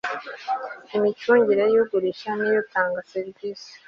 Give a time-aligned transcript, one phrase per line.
[0.95, 3.69] Imicungire y ugurisha n iy utanga serivisi